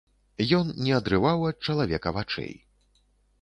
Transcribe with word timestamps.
Ён 0.59 0.71
не 0.85 0.95
адрываў 0.99 1.45
ад 1.49 1.57
чалавека 1.69 2.15
вачэй. 2.17 2.53